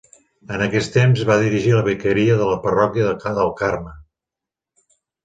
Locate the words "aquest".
0.65-0.91